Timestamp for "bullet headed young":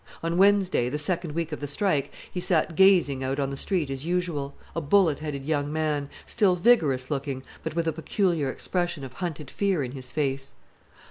4.81-5.71